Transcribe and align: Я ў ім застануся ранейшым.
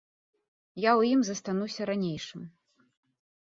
Я 0.83 0.91
ў 0.99 1.01
ім 1.17 1.21
застануся 1.29 1.81
ранейшым. 1.93 2.41